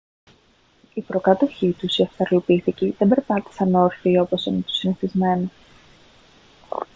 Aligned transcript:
οι 0.93 1.01
προκάτοχοί 1.01 1.71
τους 1.79 1.97
οι 1.97 2.03
αυστραλοπίθηκοι 2.03 2.95
δεν 2.97 3.07
περπάτησαν 3.07 3.75
όρθιοι 3.75 4.17
όπως 4.21 4.45
είναι 4.45 4.61
το 4.61 4.71
συνηθισμένο 4.73 5.47